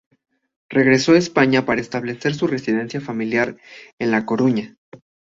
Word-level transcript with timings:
Regresó 0.67 1.11
a 1.13 1.19
España 1.19 1.63
para 1.63 1.79
establecer 1.79 2.33
su 2.33 2.47
residencia 2.47 2.99
familiar 2.99 3.57
en 3.99 4.09
La 4.09 4.25
Coruña. 4.25 4.75